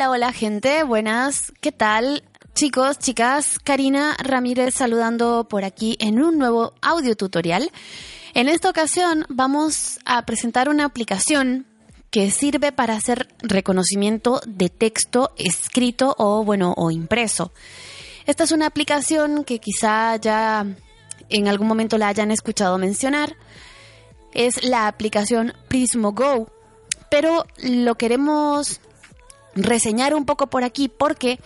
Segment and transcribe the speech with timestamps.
[0.00, 2.24] Hola, hola, gente, buenas, ¿qué tal?
[2.54, 7.70] Chicos, chicas, Karina Ramírez saludando por aquí en un nuevo audio tutorial.
[8.32, 11.66] En esta ocasión vamos a presentar una aplicación
[12.10, 17.52] que sirve para hacer reconocimiento de texto escrito o bueno o impreso.
[18.24, 20.64] Esta es una aplicación que quizá ya
[21.28, 23.36] en algún momento la hayan escuchado mencionar.
[24.32, 26.50] Es la aplicación Prismo Go,
[27.10, 28.80] pero lo queremos
[29.54, 31.38] reseñar un poco por aquí porque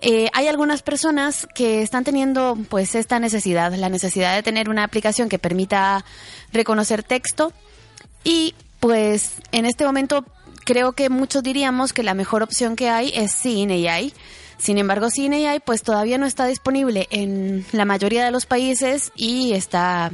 [0.00, 4.84] eh, hay algunas personas que están teniendo pues esta necesidad, la necesidad de tener una
[4.84, 6.04] aplicación que permita
[6.52, 7.52] reconocer texto
[8.24, 10.24] y pues en este momento
[10.64, 14.12] creo que muchos diríamos que la mejor opción que hay es AI.
[14.58, 19.52] Sin embargo, AI pues todavía no está disponible en la mayoría de los países y
[19.52, 20.10] está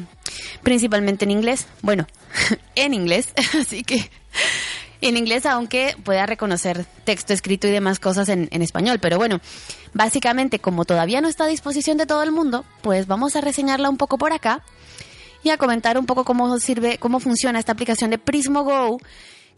[0.62, 1.66] principalmente en inglés.
[1.80, 2.06] Bueno,
[2.74, 3.28] en inglés,
[3.58, 4.10] así que
[5.00, 8.98] en inglés, aunque pueda reconocer texto escrito y demás cosas en, español.
[9.00, 9.40] Pero bueno,
[9.94, 13.90] básicamente, como todavía no está a disposición de todo el mundo, pues vamos a reseñarla
[13.90, 14.62] un poco por acá
[15.42, 18.98] y a comentar un poco cómo sirve, cómo funciona esta aplicación de Prismo Go,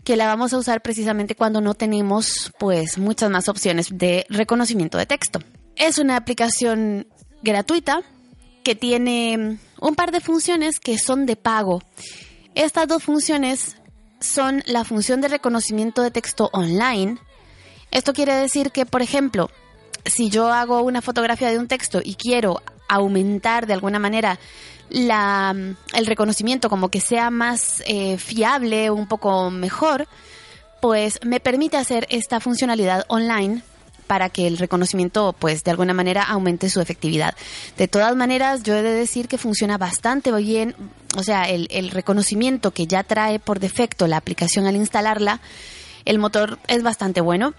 [0.04, 4.98] que la vamos a usar precisamente cuando no tenemos pues muchas más opciones de reconocimiento
[4.98, 5.40] de texto.
[5.76, 7.06] Es una aplicación
[7.42, 8.02] gratuita
[8.62, 11.82] que tiene un par de funciones que son de pago.
[12.54, 13.76] Estas dos funciones
[14.20, 17.18] son la función de reconocimiento de texto online.
[17.90, 19.50] Esto quiere decir que, por ejemplo,
[20.04, 24.38] si yo hago una fotografía de un texto y quiero aumentar de alguna manera
[24.90, 30.08] el reconocimiento como que sea más eh, fiable, un poco mejor,
[30.80, 33.62] pues me permite hacer esta funcionalidad online
[34.10, 37.36] para que el reconocimiento, pues de alguna manera, aumente su efectividad.
[37.76, 40.74] De todas maneras, yo he de decir que funciona bastante bien,
[41.16, 45.40] o sea, el, el reconocimiento que ya trae por defecto la aplicación al instalarla,
[46.04, 47.54] el motor es bastante bueno.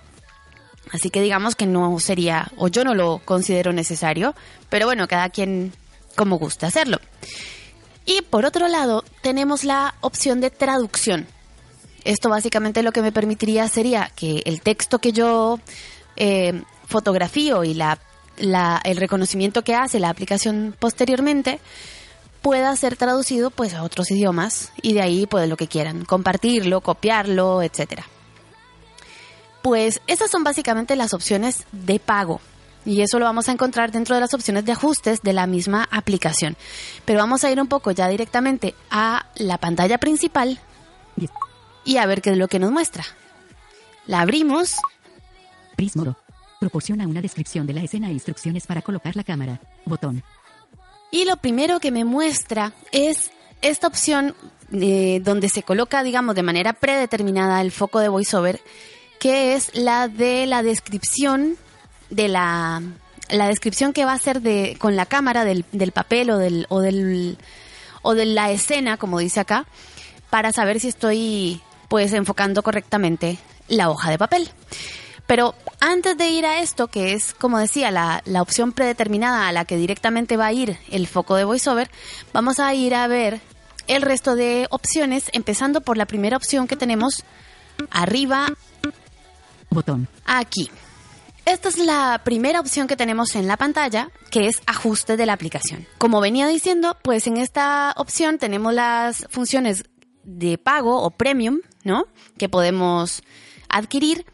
[0.91, 4.35] Así que digamos que no sería, o yo no lo considero necesario,
[4.69, 5.72] pero bueno, cada quien
[6.17, 7.00] como guste hacerlo.
[8.06, 11.28] Y por otro lado, tenemos la opción de traducción.
[12.03, 15.61] Esto básicamente lo que me permitiría sería que el texto que yo
[16.16, 17.97] eh, fotografío y la,
[18.83, 21.59] el reconocimiento que hace la aplicación posteriormente
[22.41, 26.81] pueda ser traducido pues a otros idiomas y de ahí pues lo que quieran, compartirlo,
[26.81, 28.05] copiarlo, etcétera.
[29.61, 32.41] Pues esas son básicamente las opciones de pago.
[32.83, 35.88] Y eso lo vamos a encontrar dentro de las opciones de ajustes de la misma
[35.91, 36.57] aplicación.
[37.05, 40.59] Pero vamos a ir un poco ya directamente a la pantalla principal
[41.85, 43.03] y a ver qué es lo que nos muestra.
[44.07, 44.78] La abrimos
[45.81, 46.15] Prismo.
[46.59, 49.59] Proporciona una descripción de la escena e instrucciones para colocar la cámara.
[49.85, 50.23] Botón.
[51.09, 53.31] Y lo primero que me muestra es
[53.63, 54.35] esta opción
[54.71, 58.61] eh, donde se coloca, digamos, de manera predeterminada el foco de VoiceOver,
[59.19, 61.57] que es la de la descripción
[62.11, 62.83] de la,
[63.31, 66.67] la descripción que va a ser de, con la cámara del, del papel o del,
[66.69, 67.39] o del
[68.03, 69.65] o de la escena, como dice acá,
[70.29, 74.49] para saber si estoy pues enfocando correctamente la hoja de papel.
[75.27, 79.65] Pero antes de ir a esto, que es, como decía, la, opción predeterminada a la
[79.65, 81.89] que directamente va a ir el foco de VoiceOver,
[82.33, 83.41] vamos a ir a ver
[83.87, 87.23] el resto de opciones, empezando por la primera opción que tenemos
[87.89, 88.47] arriba.
[89.69, 90.07] Botón.
[90.25, 90.69] Aquí.
[91.45, 95.33] Esta es la primera opción que tenemos en la pantalla, que es ajuste de la
[95.33, 95.87] aplicación.
[95.97, 99.85] Como venía diciendo, pues en esta opción tenemos las funciones
[100.23, 102.05] de pago o premium, ¿no?
[102.37, 103.23] Que podemos
[103.69, 104.25] adquirir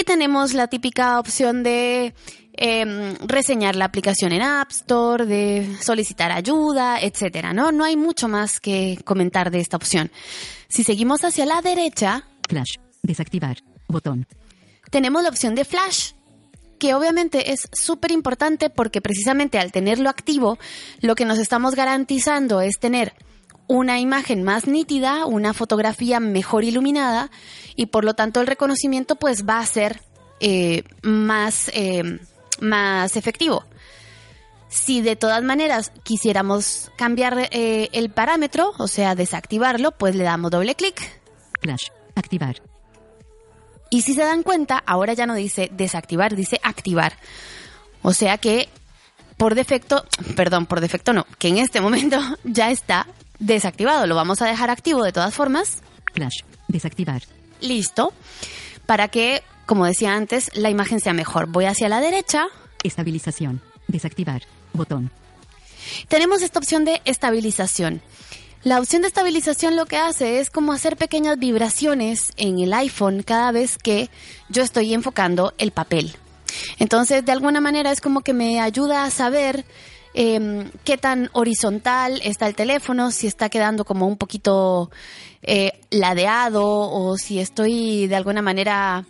[0.00, 2.14] y tenemos la típica opción de
[2.54, 7.70] em, reseñar la aplicación en App Store, de solicitar ayuda, etcétera, ¿no?
[7.70, 10.10] No hay mucho más que comentar de esta opción.
[10.68, 13.58] Si seguimos hacia la derecha, Flash, desactivar,
[13.88, 14.26] botón.
[14.90, 16.12] Tenemos la opción de Flash,
[16.78, 20.58] que obviamente es súper importante porque precisamente al tenerlo activo,
[21.00, 23.12] lo que nos estamos garantizando es tener
[23.70, 27.30] una imagen más nítida, una fotografía mejor iluminada
[27.80, 30.02] y por lo tanto el reconocimiento pues va a ser
[30.38, 32.20] eh, más, eh,
[32.60, 33.64] más efectivo.
[34.68, 40.50] Si de todas maneras quisiéramos cambiar eh, el parámetro, o sea, desactivarlo, pues le damos
[40.50, 41.00] doble clic.
[41.62, 42.56] Flash, activar.
[43.88, 47.14] Y si se dan cuenta, ahora ya no dice desactivar, dice activar.
[48.02, 48.68] O sea que
[49.38, 50.04] por defecto,
[50.36, 53.06] perdón, por defecto no, que en este momento ya está
[53.38, 54.06] desactivado.
[54.06, 55.82] Lo vamos a dejar activo de todas formas.
[56.12, 56.42] Flash.
[56.68, 57.22] Desactivar.
[57.60, 58.12] Listo.
[58.86, 61.46] Para que, como decía antes, la imagen sea mejor.
[61.46, 62.46] Voy hacia la derecha.
[62.82, 63.60] Estabilización.
[63.88, 64.42] Desactivar.
[64.72, 65.10] Botón.
[66.08, 68.02] Tenemos esta opción de estabilización.
[68.62, 73.22] La opción de estabilización lo que hace es como hacer pequeñas vibraciones en el iPhone
[73.22, 74.10] cada vez que
[74.50, 76.14] yo estoy enfocando el papel.
[76.78, 79.64] Entonces, de alguna manera es como que me ayuda a saber
[80.14, 84.90] em, qué tan horizontal está el teléfono, si está quedando como un poquito
[85.42, 89.04] eh, ladeado o si estoy de alguna manera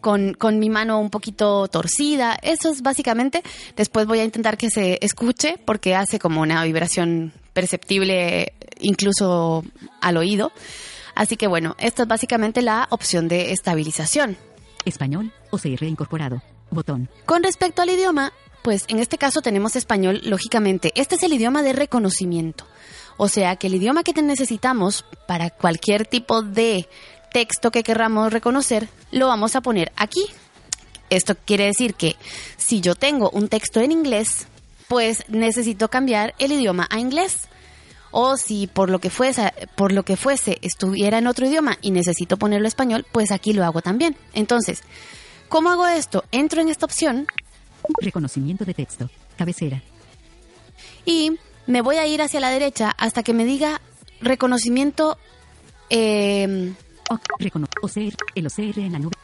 [0.00, 2.36] con, con, mi mano un poquito torcida.
[2.42, 3.42] Eso es básicamente.
[3.76, 9.64] Después voy a intentar que se escuche porque hace como una vibración perceptible incluso
[10.00, 10.52] al oído.
[11.14, 14.36] Así que bueno, esta es básicamente la opción de estabilización.
[14.84, 16.42] Español, OCR incorporado.
[16.70, 17.08] Botón.
[17.24, 18.32] Con respecto al idioma,
[18.66, 20.90] pues en este caso tenemos español, lógicamente.
[20.96, 22.66] Este es el idioma de reconocimiento.
[23.16, 26.88] O sea que el idioma que necesitamos para cualquier tipo de
[27.32, 30.26] texto que querramos reconocer, lo vamos a poner aquí.
[31.10, 32.16] Esto quiere decir que
[32.56, 34.48] si yo tengo un texto en inglés,
[34.88, 37.42] pues necesito cambiar el idioma a inglés.
[38.10, 41.92] O si por lo que fuese, por lo que fuese estuviera en otro idioma y
[41.92, 44.16] necesito ponerlo español, pues aquí lo hago también.
[44.32, 44.82] Entonces,
[45.48, 46.24] ¿cómo hago esto?
[46.32, 47.28] Entro en esta opción.
[48.00, 49.08] Reconocimiento de texto.
[49.36, 49.82] Cabecera.
[51.04, 53.80] Y me voy a ir hacia la derecha hasta que me diga
[54.20, 55.18] reconocimiento
[55.90, 56.72] eh,
[58.34, 59.14] el OCR en la nube.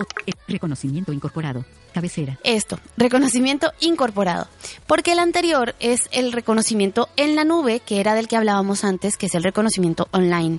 [0.46, 1.64] reconocimiento incorporado.
[1.92, 2.38] Cabecera.
[2.42, 4.48] Esto, reconocimiento incorporado.
[4.86, 9.16] Porque el anterior es el reconocimiento en la nube, que era del que hablábamos antes,
[9.16, 10.58] que es el reconocimiento online.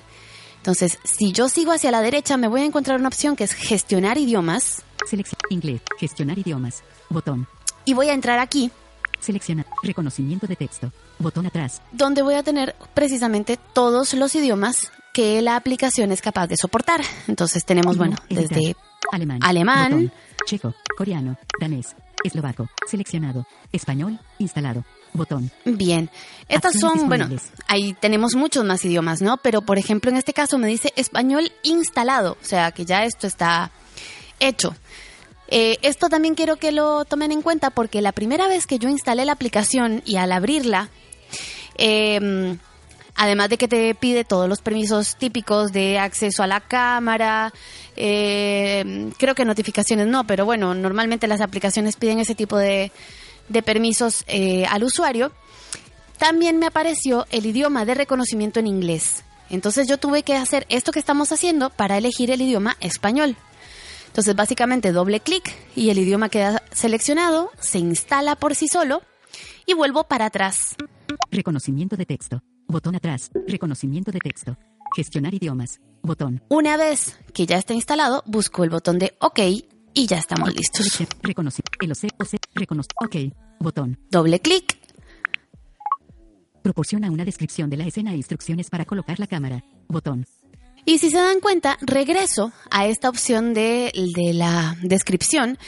[0.58, 3.52] Entonces, si yo sigo hacia la derecha, me voy a encontrar una opción que es
[3.52, 4.82] gestionar idiomas.
[5.06, 6.82] Selección inglés, gestionar idiomas.
[7.10, 7.46] Botón.
[7.84, 8.70] Y voy a entrar aquí.
[9.20, 9.64] Selecciona.
[9.82, 10.92] Reconocimiento de texto.
[11.18, 11.80] Botón atrás.
[11.92, 17.02] Donde voy a tener precisamente todos los idiomas que la aplicación es capaz de soportar.
[17.28, 18.76] Entonces tenemos, bueno, desde
[19.12, 20.12] alemán, alemán.
[20.44, 24.84] Checo, coreano, danés, eslovaco, seleccionado, español, instalado,
[25.14, 25.50] botón.
[25.64, 26.10] Bien,
[26.48, 27.28] estas son, bueno,
[27.66, 29.38] ahí tenemos muchos más idiomas, ¿no?
[29.38, 33.26] Pero por ejemplo en este caso me dice español instalado, o sea que ya esto
[33.26, 33.70] está
[34.40, 34.74] hecho.
[35.56, 38.88] Eh, esto también quiero que lo tomen en cuenta porque la primera vez que yo
[38.88, 40.88] instalé la aplicación y al abrirla,
[41.78, 42.56] eh,
[43.16, 47.52] Además de que te pide todos los permisos típicos de acceso a la cámara,
[47.96, 52.90] eh, creo que notificaciones no, pero bueno, normalmente las aplicaciones piden ese tipo de,
[53.64, 55.30] permisos eh, al usuario.
[56.18, 59.22] También me apareció el idioma de reconocimiento en inglés.
[59.48, 63.36] Entonces yo tuve que hacer esto que estamos haciendo para elegir el idioma español.
[64.14, 69.02] Entonces básicamente doble clic y el idioma queda seleccionado, se instala por sí solo
[69.66, 70.76] y vuelvo para atrás.
[71.32, 72.40] Reconocimiento de texto.
[72.68, 73.32] Botón atrás.
[73.48, 74.56] Reconocimiento de texto.
[74.94, 75.80] Gestionar idiomas.
[76.00, 76.44] Botón.
[76.48, 79.40] Una vez que ya está instalado, busco el botón de OK
[79.94, 80.86] y ya estamos listos.
[81.20, 81.64] Reconocer.
[81.80, 82.90] El OC, OC, reconoce.
[83.04, 83.16] OK.
[83.58, 83.98] Botón.
[84.12, 84.78] Doble clic.
[86.62, 89.64] Proporciona una descripción de la escena e instrucciones para colocar la cámara.
[89.88, 90.24] Botón.
[90.84, 95.58] Y si se dan cuenta, regreso a esta opción de, de la descripción,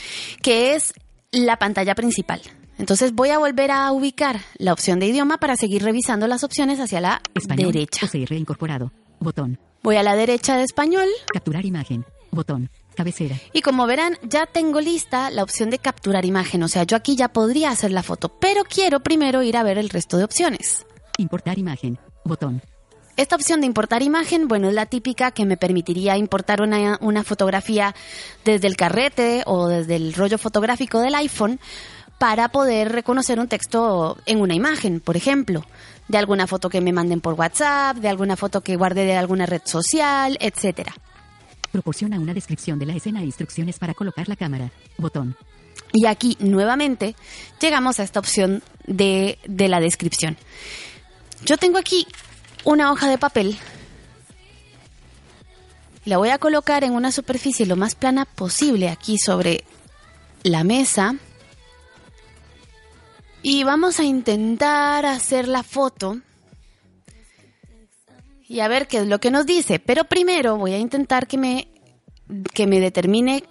[0.42, 0.92] que es
[1.30, 2.42] la pantalla principal.
[2.78, 6.78] Entonces voy a volver a ubicar la opción de idioma para seguir revisando las opciones
[6.80, 7.22] hacia la
[7.72, 8.00] derecha.
[9.18, 9.58] Botón.
[9.82, 11.08] Voy a la derecha de español.
[11.32, 12.04] Capturar imagen.
[12.30, 12.70] Botón.
[12.94, 13.36] Cabecera.
[13.52, 16.62] Y como verán, ya tengo lista la opción de capturar imagen.
[16.62, 19.78] O sea, yo aquí ya podría hacer la foto, pero quiero primero ir a ver
[19.78, 20.86] el resto de opciones.
[21.18, 21.98] Importar imagen.
[22.24, 22.62] Botón.
[23.16, 27.24] Esta opción de importar imagen, bueno, es la típica que me permitiría importar una, una
[27.24, 27.94] fotografía
[28.44, 31.58] desde el carrete o desde el rollo fotográfico del iPhone
[32.18, 35.64] para poder reconocer un texto en una imagen, por ejemplo,
[36.08, 39.46] de alguna foto que me manden por WhatsApp, de alguna foto que guarde de alguna
[39.46, 40.94] red social, etcétera.
[41.72, 44.70] Proporciona una descripción de la escena e instrucciones para colocar la cámara.
[44.98, 45.36] Botón.
[45.92, 47.16] Y aquí nuevamente
[47.60, 50.36] llegamos a esta opción de, de la descripción.
[51.44, 52.06] Yo tengo aquí
[52.66, 53.56] una hoja de papel.
[56.04, 59.64] La voy a colocar en una superficie lo más plana posible aquí sobre
[60.42, 61.14] la mesa
[63.42, 66.20] y vamos a intentar hacer la foto
[68.48, 69.78] y a ver qué es lo que nos dice.
[69.78, 71.68] Pero primero voy a intentar que me,
[72.52, 73.44] que me determine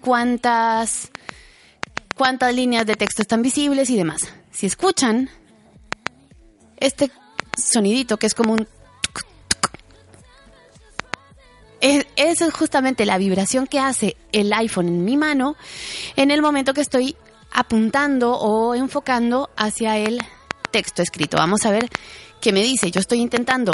[0.00, 1.10] cuántas,
[2.16, 4.22] cuántas líneas de texto están visibles y demás.
[4.50, 5.28] Si escuchan
[6.78, 7.10] este
[7.56, 8.68] sonidito que es como un...
[11.80, 15.56] Esa es justamente la vibración que hace el iPhone en mi mano
[16.16, 17.16] en el momento que estoy
[17.52, 20.20] apuntando o enfocando hacia el
[20.70, 21.36] texto escrito.
[21.36, 21.88] Vamos a ver
[22.40, 22.90] qué me dice.
[22.90, 23.72] Yo estoy intentando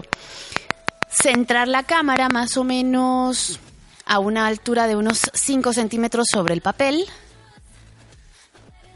[1.09, 3.61] centrar la cámara más o menos
[4.05, 7.07] a una altura de unos 5 centímetros sobre el papel.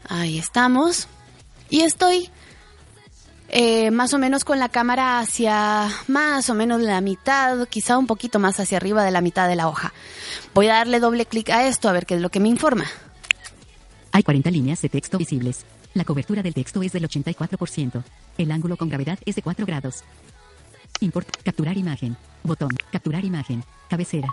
[0.07, 1.07] Ahí estamos.
[1.69, 2.29] Y estoy
[3.49, 8.07] eh, más o menos con la cámara hacia más o menos la mitad, quizá un
[8.07, 9.93] poquito más hacia arriba de la mitad de la hoja.
[10.53, 12.85] Voy a darle doble clic a esto a ver qué es lo que me informa.
[14.11, 15.65] Hay 40 líneas de texto visibles.
[15.93, 18.03] La cobertura del texto es del 84%.
[18.37, 20.03] El ángulo con gravedad es de 4 grados.
[20.99, 22.17] Import, capturar imagen.
[22.43, 23.63] Botón, capturar imagen.
[23.89, 24.27] Cabecera.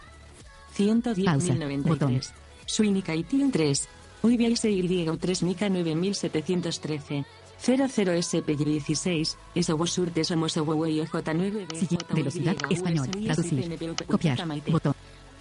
[0.77, 2.33] 110.093.
[2.67, 3.89] Suinica y 3.
[4.23, 7.25] Uibiaise y 3 Mica 9713.
[7.63, 13.11] 00 SPY16, Esowosur de Somosowey J9 Siguiente velocidad español.
[13.11, 13.97] Traducir.
[14.07, 14.47] Copiar.
[14.69, 14.95] Botón.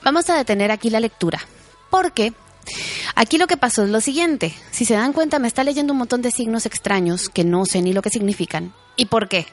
[0.03, 1.39] Vamos a detener aquí la lectura.
[1.89, 2.33] Porque
[3.15, 4.53] aquí lo que pasó es lo siguiente.
[4.71, 7.81] Si se dan cuenta, me está leyendo un montón de signos extraños que no sé
[7.81, 8.73] ni lo que significan.
[8.95, 9.45] ¿Y por qué?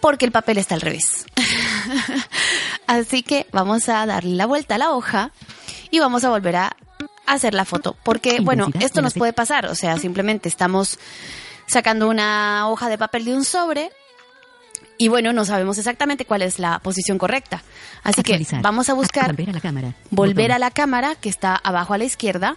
[0.00, 1.26] Porque el papel está al revés.
[2.86, 5.32] Así que vamos a darle la vuelta a la hoja
[5.90, 6.76] y vamos a volver a
[7.34, 7.96] hacer la foto.
[8.02, 9.66] Porque, bueno, esto nos puede pasar.
[9.66, 10.98] O sea, simplemente estamos
[11.66, 13.90] sacando una hoja de papel de un sobre
[14.96, 17.62] y, bueno, no sabemos exactamente cuál es la posición correcta.
[18.02, 19.94] Así que vamos a buscar Volver a la cámara.
[20.10, 20.50] volver Botón.
[20.52, 22.56] a la cámara que está abajo a la izquierda.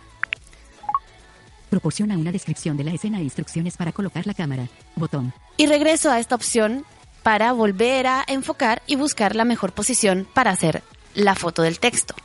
[1.70, 4.68] Proporciona una descripción de la escena e instrucciones para colocar la cámara.
[4.96, 5.34] Botón.
[5.58, 6.86] y regreso a esta opción
[7.24, 10.82] para volver a enfocar y buscar la mejor posición para hacer
[11.14, 12.16] la foto del texto.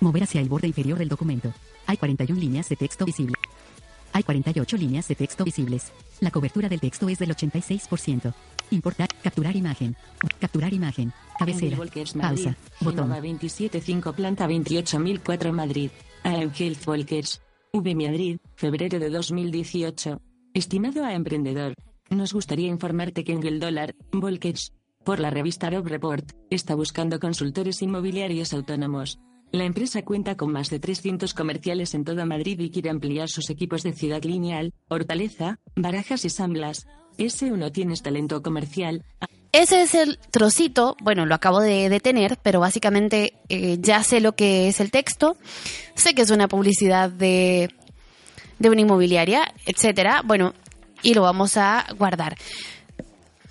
[0.00, 1.52] Mover hacia el borde inferior del documento.
[1.86, 3.34] Hay 41 líneas de texto visible.
[4.12, 5.92] Hay 48 líneas de texto visibles.
[6.20, 8.34] La cobertura del texto es del 86%.
[8.70, 9.96] Importar, capturar imagen.
[10.40, 11.12] Capturar imagen.
[11.38, 11.76] Cabecera.
[12.20, 12.56] Pausa.
[12.80, 13.08] Botón.
[13.08, 15.90] 275 Planta 28004 Madrid.
[16.24, 17.42] AM Health Volkers.
[17.72, 20.20] V Madrid, febrero de 2018.
[20.54, 21.74] Estimado a emprendedor,
[22.08, 24.72] nos gustaría informarte que en el dólar, Volkers,
[25.04, 29.18] por la revista Rob Report, está buscando consultores inmobiliarios autónomos.
[29.52, 33.48] La empresa cuenta con más de 300 comerciales en toda Madrid y quiere ampliar sus
[33.48, 36.86] equipos de Ciudad Lineal, Hortaleza, Barajas y San Blas.
[37.16, 39.04] S1 tienes talento comercial.
[39.52, 44.34] Ese es el trocito, bueno, lo acabo de detener, pero básicamente eh, ya sé lo
[44.34, 45.38] que es el texto,
[45.94, 47.70] sé que es una publicidad de,
[48.58, 50.52] de una inmobiliaria, etcétera, bueno,
[51.02, 52.36] y lo vamos a guardar.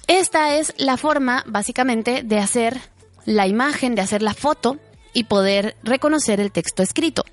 [0.06, 2.80] Esta es la forma, básicamente, de hacer
[3.26, 4.78] la imagen, de hacer la foto
[5.16, 7.24] y poder reconocer el texto escrito.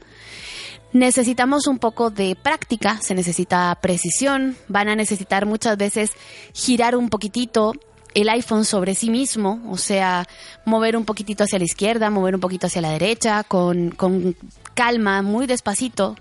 [0.95, 6.13] Necesitamos un poco de práctica, se necesita precisión, van a necesitar muchas veces
[6.55, 7.73] girar un poquitito
[8.15, 10.27] el iPhone sobre sí mismo, o sea,
[10.65, 14.37] mover un poquitito hacia la izquierda, mover un poquito hacia la derecha, con, con
[14.75, 16.17] calma, muy despacito,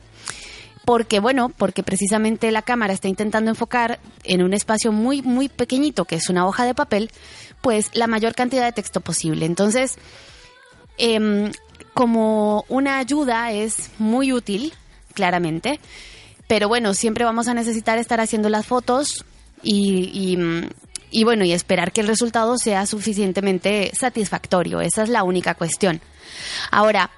[0.85, 6.05] porque bueno, porque precisamente la cámara está intentando enfocar en un espacio muy, muy pequeñito,
[6.05, 7.11] que es una hoja de papel,
[7.59, 9.45] pues la mayor cantidad de texto posible.
[9.45, 9.97] Entonces,
[11.01, 11.51] em,
[11.93, 14.73] como una ayuda es muy útil,
[15.13, 15.79] claramente,
[16.47, 19.25] pero bueno, siempre vamos a necesitar estar haciendo las fotos
[19.63, 20.69] y, y, mm,
[21.11, 24.79] y bueno, y esperar que el resultado sea suficientemente satisfactorio.
[24.81, 25.99] Esa es la única cuestión.
[26.71, 27.09] Ahora,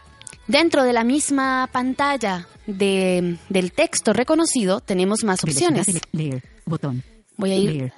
[0.48, 5.86] dentro de la misma pantalla de- del texto reconocido tenemos más opciones.
[7.38, 7.94] Voy a ir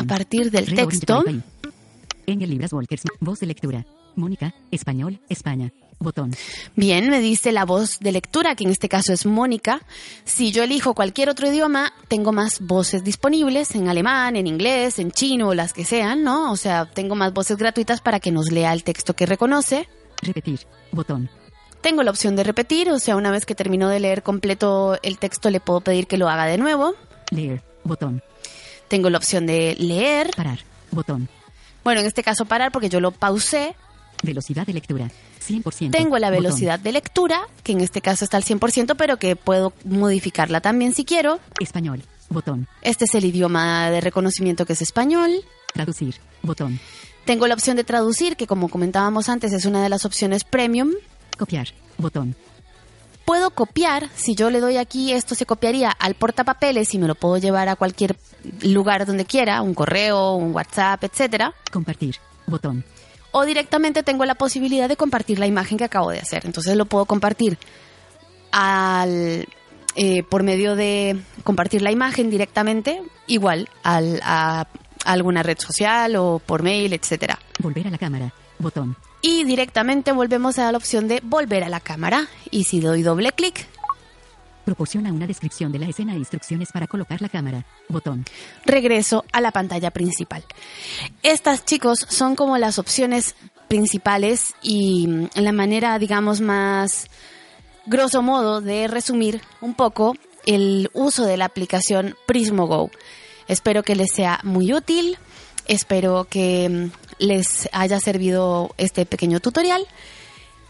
[0.00, 1.22] a partir del texto.
[1.26, 1.42] Ahí.
[2.26, 3.02] Engel Libras Walkers.
[3.20, 3.86] Voz de lectura.
[4.18, 4.54] Mónica.
[4.70, 5.20] Español.
[5.28, 5.72] España.
[6.00, 6.32] Botón.
[6.76, 9.80] Bien, me dice la voz de lectura, que en este caso es Mónica.
[10.24, 15.10] Si yo elijo cualquier otro idioma, tengo más voces disponibles en alemán, en inglés, en
[15.10, 16.52] chino, las que sean, ¿no?
[16.52, 19.88] O sea, tengo más voces gratuitas para que nos lea el texto que reconoce.
[20.22, 20.60] Repetir.
[20.92, 21.30] Botón.
[21.80, 25.18] Tengo la opción de repetir, o sea, una vez que termino de leer completo el
[25.18, 26.94] texto, le puedo pedir que lo haga de nuevo.
[27.30, 27.62] Leer.
[27.84, 28.22] Botón.
[28.88, 30.30] Tengo la opción de leer.
[30.36, 30.60] Parar.
[30.90, 31.28] Botón.
[31.82, 33.74] Bueno, en este caso parar porque yo lo pausé.
[34.22, 35.10] Velocidad de lectura.
[35.46, 35.90] 100%.
[35.90, 36.42] Tengo la Botón.
[36.42, 40.94] velocidad de lectura, que en este caso está al 100%, pero que puedo modificarla también
[40.94, 41.38] si quiero.
[41.60, 42.02] Español.
[42.30, 42.66] Botón.
[42.82, 45.30] Este es el idioma de reconocimiento que es español.
[45.72, 46.16] Traducir.
[46.42, 46.78] Botón.
[47.24, 50.92] Tengo la opción de traducir, que como comentábamos antes es una de las opciones premium.
[51.38, 51.68] Copiar.
[51.96, 52.34] Botón.
[53.24, 57.14] Puedo copiar, si yo le doy aquí, esto se copiaría al portapapeles y me lo
[57.14, 58.16] puedo llevar a cualquier
[58.62, 61.52] lugar donde quiera, un correo, un WhatsApp, etcétera.
[61.70, 62.16] Compartir.
[62.46, 62.84] Botón.
[63.30, 66.46] O directamente tengo la posibilidad de compartir la imagen que acabo de hacer.
[66.46, 67.58] Entonces lo puedo compartir
[68.52, 69.46] al,
[69.96, 74.66] eh, por medio de compartir la imagen directamente, igual al, a, a
[75.12, 77.38] alguna red social o por mail, etcétera.
[77.58, 78.32] Volver a la cámara.
[78.58, 78.96] Botón.
[79.20, 82.28] Y directamente volvemos a la opción de volver a la cámara.
[82.50, 83.66] Y si doy doble clic,
[84.68, 87.64] Proporciona una descripción de la escena e instrucciones para colocar la cámara.
[87.88, 88.26] Botón.
[88.66, 90.44] regreso a la pantalla principal.
[91.22, 93.34] Estas, chicos, son como las opciones
[93.66, 97.06] principales y mm, la manera, digamos, más
[97.86, 102.90] grosso modo de resumir un poco el uso de la aplicación Prismo Go.
[103.46, 105.16] Espero que les sea muy útil.
[105.66, 109.86] Espero que mm, les haya servido este pequeño tutorial.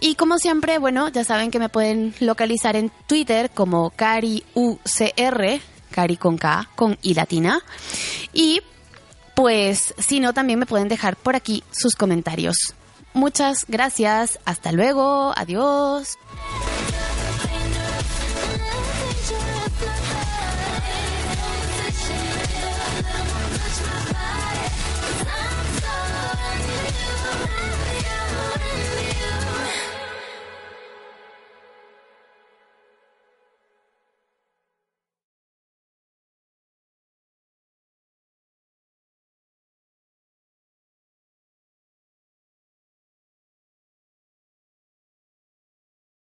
[0.00, 6.16] Y como siempre, bueno, ya saben que me pueden localizar en Twitter como CariUCR, Cari
[6.16, 7.60] con K, con I latina.
[8.32, 8.60] Y
[9.34, 12.74] pues, si no, también me pueden dejar por aquí sus comentarios.
[13.12, 16.16] Muchas gracias, hasta luego, adiós.